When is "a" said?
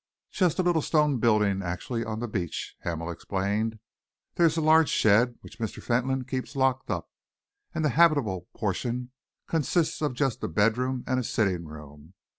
0.57-0.63, 4.57-4.61, 10.49-10.53